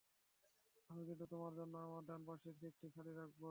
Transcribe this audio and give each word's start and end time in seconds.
আমি 0.89 1.01
কিন্তু 1.09 1.25
তোমার 1.31 1.51
জন্য 1.59 1.73
আমার 1.79 2.01
ডান 2.09 2.21
পাশের 2.27 2.53
সিটটি 2.59 2.87
খালি 2.95 3.11
রাখবো। 3.13 3.49